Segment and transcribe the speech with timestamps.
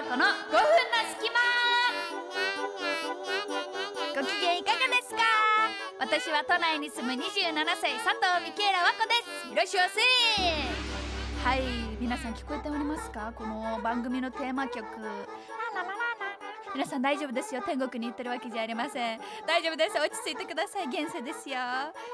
[0.00, 0.64] 和子の5分の
[1.12, 1.36] 隙間。
[4.18, 5.20] ご機嫌いかがですか？
[5.98, 7.20] 私は都内に住む27
[7.78, 9.12] 歳佐藤ミケーラ和子で
[9.44, 9.52] す。
[9.52, 10.00] いらっしゃいませ
[11.50, 11.60] はい
[12.00, 13.32] 皆さん聞こえておりますか？
[13.36, 14.86] この番組のテーマ曲。
[16.74, 17.62] 皆さん大丈夫ですよ。
[17.62, 19.20] 天国に行ってるわけじゃありません。
[19.46, 19.96] 大丈夫です。
[19.98, 20.86] 落ち着いてください。
[20.86, 21.58] 現世ですよ。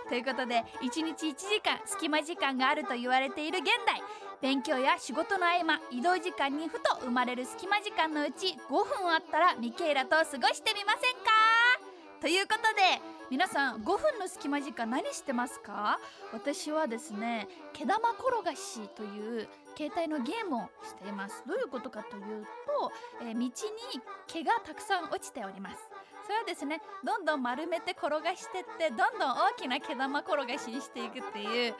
[0.09, 4.03] ということで1日1時間隙間時間があると言われている現代。
[4.41, 11.31] 勉強や仕事の合間移動時間にふと生まれる隙間時間のうち5分あったらミケイラと過ごしてみませんか？
[12.21, 15.99] ということで皆さん5分の隙間時間何してますか？
[16.33, 21.43] 私はですね毛玉転がしという携帯のゲームをしています。
[21.47, 23.51] どういうことかというと、えー道に
[24.27, 25.77] 毛がたくさん落ちております。
[26.27, 31.75] それをですねどんどん丸めて転がしてってどんどん大きな毛玉転がしにしていくっていう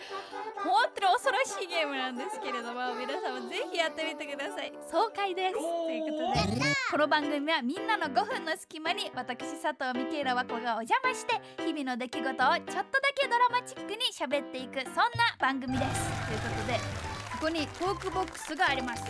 [0.63, 4.73] 本当に恐ろしいゲームなんですけれども皆さんもぜひやってみてください。
[4.89, 5.55] 爽快です。
[5.55, 12.85] ということでこの番組はみんなの5分の隙間に私佐藤ミケイラ和子がお邪魔して日々の出来事をちょっとだ
[13.17, 15.03] けドラマチックに喋っていくそんな
[15.41, 16.27] 番組です。
[16.29, 16.96] ということで
[17.37, 19.05] ここにトークボックスがあります。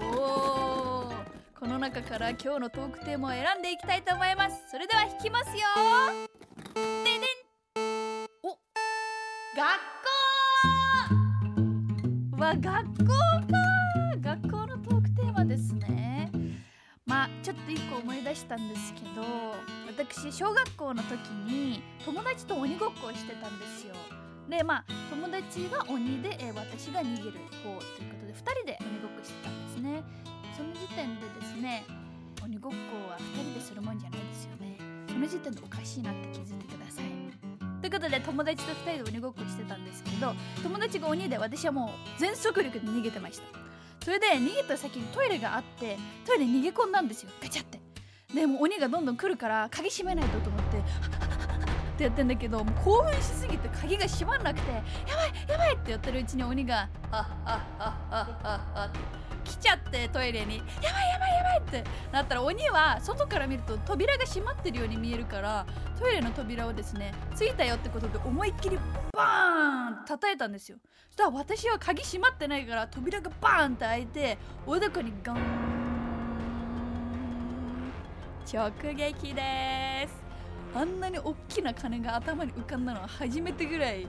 [0.00, 1.14] おー。
[1.56, 4.56] この中から今日のトークテーマを選んでいきたいと思います。
[4.68, 5.62] それでは引きますよ。
[6.74, 6.80] で
[7.20, 8.26] でん。
[8.42, 8.58] お。
[9.54, 9.68] 学
[12.34, 12.42] 校。
[12.42, 13.46] わ学校か。
[14.20, 16.32] 学校のトークテーマですね。
[17.04, 19.22] まあちょっと一個思い出したんですけど
[19.86, 23.94] 私小学校の時に友達と鬼ごっこをしてたんですよ。
[24.48, 30.02] でまあ友達が鬼で、えー私が逃げる方ということで2人で鬼ごっこしてたんですね。
[30.56, 31.84] その時点でですね
[32.42, 34.78] 鬼ごっこは2人でするもんじゃないですよね。
[35.08, 37.04] その時点でおかしいなって気づいてください。
[37.80, 43.44] ということで友達と2人で鬼ごっこしてたんですけど友達が鬼で私はもう全速力で逃げてました。
[44.04, 47.30] それで逃げた先にトイレがあってトイレ逃げ込んだんですよ。
[47.42, 47.80] ガチャって。
[48.34, 50.82] でも鬼がどんどん来るから鍵閉めないとと思って
[51.96, 58.90] ってやってんだけど興奮しすぎて鍵が閉まんなくてやばいやばいってやってるうちに鬼が「ああああああ
[59.42, 65.64] 来ちゃってトイレに「やばいやばいやばい!」ってなったら鬼は外から見ると扉が閉まってるように見えるから
[65.98, 68.78] トイレの扉をですね着いたよってことで思いっきり
[69.12, 70.76] バーン叩いたんですよ。
[71.06, 74.36] そしたら私は鍵閉まってないから扉がバーンって開いて
[74.66, 75.36] おでこにガン。
[78.52, 79.42] 直撃で
[79.82, 79.85] す。
[80.76, 84.06] あんなに大きな金が頭に浮かんだのは初めてぐらい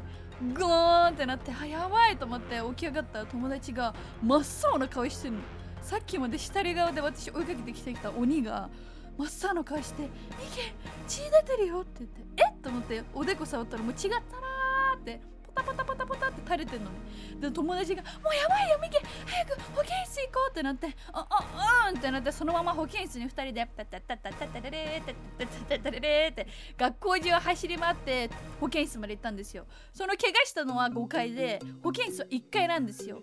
[0.54, 5.40] ゴーンってなってあやばいと思って起き上がったら友達が真っ青な顔してるの
[5.82, 8.70] さっきまで下り側で私追いかけてきてきた鬼が
[9.18, 10.08] 真っ青な顔して「い
[10.54, 10.76] け
[11.08, 15.22] 血出てるよ」って言って「えっ?」と思っておでこ触ったらもう血がたなーって
[15.58, 16.98] タポタポタポタって垂れてんのね
[17.40, 25.14] で友達が「もうやばいよミケ早く保健室行こう」ってなって「ああうん」ってなってそのまま保健室に2人で「タタタタタタレレタ
[25.46, 26.48] タタタタレレ」って
[26.78, 28.30] 学校中を走り回って
[28.60, 33.22] 保健室まで行ったんですよその怪我したのは5階で保健室は1階なんですよ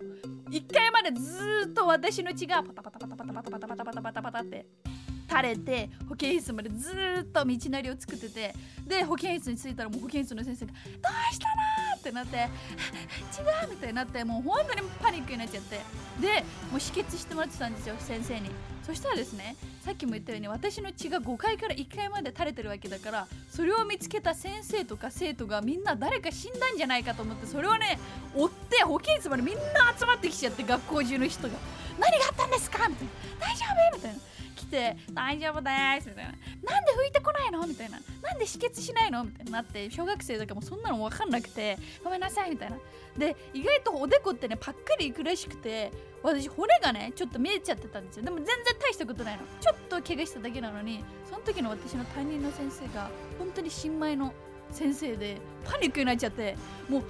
[0.49, 4.65] 1階までずーっと私の血がパタパタパタパタパタパタパタパタパタパタって
[5.27, 8.53] 垂れて保健室までずーっと道なりを作ってて
[8.85, 10.71] で保健室に着いたらもう保健室の先生が
[11.01, 11.61] 「どうしたの?」
[12.09, 15.79] ってなって「違う」みたいになってもう本当にパニックになっちゃって。
[16.19, 18.49] でもう止血してもらってたんですよ先生に。
[18.85, 27.97] そしたらですねさっきも言ったように私の血が5階から1階まで垂れてるわけだからそれを見つけた先生とか生徒がみんな誰か死んだんじゃないかと思ってそれをね
[28.35, 29.61] 追って保健室までみんな
[29.97, 31.55] 集まってきちゃって学校中の人が
[31.97, 33.11] 「何があったんですか?」みたいな
[33.41, 34.19] 「大丈夫?」みたいな。
[34.75, 35.69] て「大丈夫で
[36.01, 36.31] す」みたいな
[36.71, 42.77] 「なんで拭いてこないの?」みたいな「なんで止血しないの?」みたいになって小学生だかもそんなの分かんなくて「ごめんなさい」みたいな。
[43.17, 45.89] で意外とおでこってねパックリいくらしくて
[46.21, 48.23] 私骨がねちょっと見えちゃってたんですよ。
[48.23, 49.43] でも全然大したことないの。
[49.61, 53.09] ちょっと怪我しただけなのにその時の私の担任の先生が
[53.39, 54.33] 本当に新米の
[54.71, 56.57] 先生でパニックになっちゃって
[56.89, 57.03] もう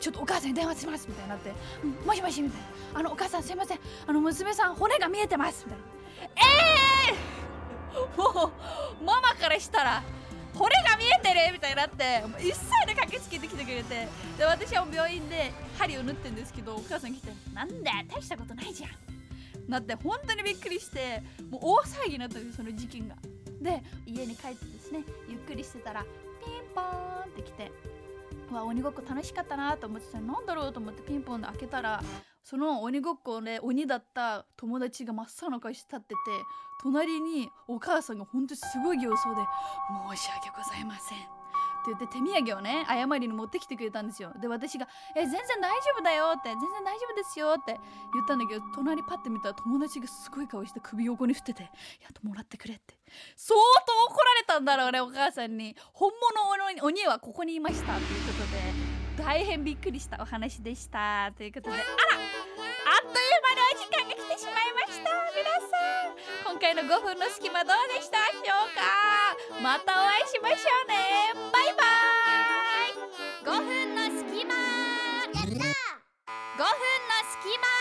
[0.00, 1.52] ちょっとお母さんに電話しますみたいになって
[1.84, 2.66] 「うんもしもし」みたいな
[2.98, 3.78] 「あのお母さんすいません。
[4.06, 5.97] あの娘さん骨が見えてます」みたいな。
[6.22, 6.28] え
[7.12, 8.52] えー、も
[9.00, 10.02] うママからしたら
[10.54, 18.90] 骨が見えてるみたいになって一切で駆けつけてきてくれてで私は病院で針を縫ってんですけどお母さん来て「なんだ大したことないじゃん」
[19.70, 23.16] なって本当にびっくりしてもう大騒ぎになったんですその事件が。
[23.60, 27.72] で家に帰ってですねゆっくりしてたらピンポーンって来て
[28.52, 32.02] わ鬼ごっこ楽しかったなと思ってたらなんだろうと思ってピンポンで開けたら
[32.48, 36.16] その鬼ごっこで鬼だった友達が真っ青な顔して立ってて
[36.82, 39.42] 隣にお母さんが本当にすごい形相で
[40.16, 41.28] 「申し訳ございません」って
[41.88, 44.32] 言って手土産をね謝りに持ってきてくれたんですよ。
[44.40, 47.78] で私が「え全然大丈夫だよ」って「全然大丈夫ですよ」って
[48.14, 51.64] 言ったんだけど隣パッて見たら友達がすごい顔して首横に振ってて
[52.00, 52.98] 「やっともらってくれ」って。
[53.36, 55.76] 相当怒られたんだろうねお母さんに。
[55.92, 61.76] 本物の鬼はここにいましたということで大変びっくりしたお話でしたということで。
[61.76, 62.37] あら
[62.88, 65.12] あっという間にお時間が来てしまいました。
[65.36, 65.76] 皆さ
[66.08, 68.16] ん今回の5分の隙間どうでした？
[68.32, 68.80] でしょうか
[69.62, 70.96] またお会いしましょうね。
[71.52, 71.84] バイバ
[72.88, 73.60] イ。
[73.60, 74.54] 5分の隙間。
[74.54, 75.68] やった5分の
[77.28, 77.77] 隙間。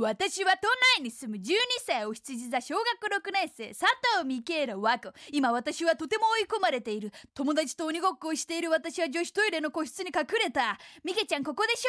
[0.00, 0.66] 私は都
[0.98, 1.52] 内に住む12
[1.84, 2.84] 歳お羊座小学
[3.28, 3.84] 6年生佐
[4.16, 7.12] 藤ミケーラ和子今私はとても追い込まれている。
[7.34, 10.78] 友達と鬼ごっこをしている私は女子トイレの個室に隠れた。
[11.04, 11.84] ミケちゃんここでし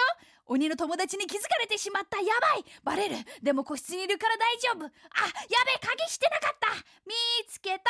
[0.47, 0.53] ょ？
[0.53, 2.17] 鬼の友達に気づかれてしまった。
[2.19, 2.65] やばい！
[2.83, 3.15] バレる。
[3.41, 4.83] でも個室にいるから大丈夫。
[4.83, 6.67] あやべえ鍵してなかった。
[7.07, 7.13] 見
[7.47, 7.89] つけた。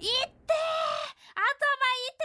[0.00, 0.54] いって
[1.34, 2.24] 頭いて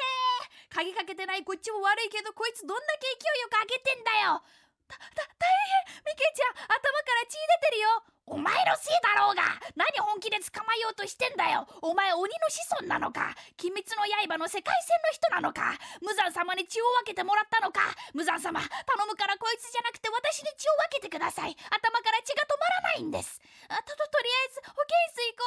[0.70, 4.42] 鍵かけてないこっちも悪いけどこいつどんだけ勢いよく開けてんだよ。
[4.88, 5.50] た、た、大
[5.96, 6.04] 変！
[6.06, 8.04] ミケちゃん頭から血出てるよ！
[8.26, 9.44] お前のせいだろうが！
[9.76, 11.68] 何本気で捕まえようとしてんだよ！
[11.82, 13.36] お前鬼の子孫なのか？
[13.60, 15.76] 鬼滅の刃の世界線の人なのか？
[16.02, 17.82] 無惨様に血を分けてもらったのか？
[18.14, 18.70] 無惨様頼
[19.08, 21.56] むからこいつじゃなくて私に血を分けてください。
[21.68, 23.42] 頭から血が止まらないんです。
[23.68, 25.44] あとととりあえず保健室行こ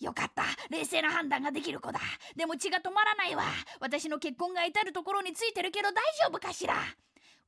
[0.00, 0.04] う。
[0.04, 0.44] よかった。
[0.70, 2.00] 冷静な判断ができる子だ。
[2.36, 3.42] でも血が止まらないわ。
[3.80, 6.74] 私の結婚が至るところについてるけど大丈夫かしら？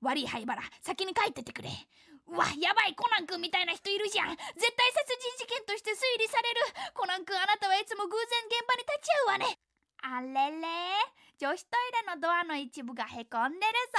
[0.02, 1.70] 悪い灰原先に帰っててくれ。
[2.28, 4.34] うわやばいコナン君みたいな人いるじゃん。
[4.34, 6.60] 絶対殺人事件として推理される。
[6.94, 9.58] コナン君あなたはいつも偶然現場に立ち会うわね。
[10.02, 10.66] あれれ。
[11.38, 13.98] 女子トイレのドアの一部がへこんでるぞ。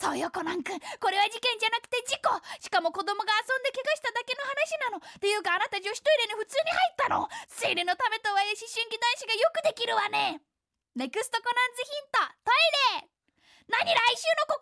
[0.00, 0.80] そうよコナン君。
[1.00, 2.32] これは事件じゃなくて事故。
[2.60, 4.98] しかも子供が遊んで怪我しただけの話なの。
[4.98, 7.28] っていうかあなた女子トイレに普通に入ったの。
[7.48, 10.40] 生理のためとはいえ思春期男子がよくできるわね。
[10.96, 12.24] ネクストコナンズヒント。
[12.42, 12.50] ト
[12.96, 13.08] イレ。
[13.68, 14.58] 何来週のこ